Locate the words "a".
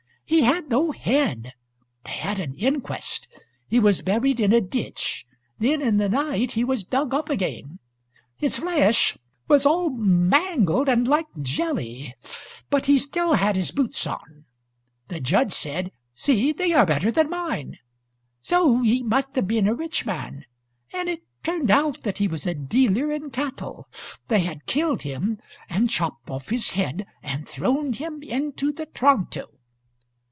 4.53-4.61, 19.67-19.73, 22.47-22.53